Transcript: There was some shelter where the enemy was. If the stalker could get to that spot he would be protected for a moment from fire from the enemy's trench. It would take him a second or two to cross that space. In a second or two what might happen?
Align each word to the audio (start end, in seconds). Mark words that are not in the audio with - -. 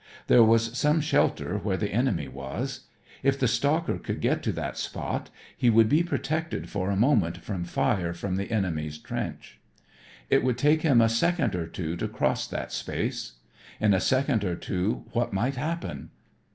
There 0.25 0.41
was 0.43 0.75
some 0.75 0.99
shelter 0.99 1.59
where 1.59 1.77
the 1.77 1.91
enemy 1.93 2.27
was. 2.27 2.87
If 3.21 3.37
the 3.37 3.47
stalker 3.47 3.99
could 3.99 4.19
get 4.19 4.41
to 4.41 4.51
that 4.53 4.75
spot 4.75 5.29
he 5.55 5.69
would 5.69 5.87
be 5.87 6.01
protected 6.01 6.71
for 6.71 6.89
a 6.89 6.95
moment 6.95 7.37
from 7.43 7.65
fire 7.65 8.11
from 8.11 8.35
the 8.35 8.49
enemy's 8.49 8.97
trench. 8.97 9.59
It 10.27 10.43
would 10.43 10.57
take 10.57 10.81
him 10.81 11.01
a 11.01 11.07
second 11.07 11.53
or 11.53 11.67
two 11.67 11.95
to 11.97 12.07
cross 12.07 12.47
that 12.47 12.71
space. 12.73 13.33
In 13.79 13.93
a 13.93 13.99
second 14.01 14.43
or 14.43 14.55
two 14.55 15.05
what 15.11 15.33
might 15.33 15.55
happen? 15.57 16.09